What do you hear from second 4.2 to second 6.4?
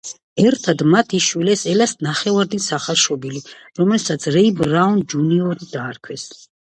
რეი ბრაუნ ჯუნიორი დაარქვეს.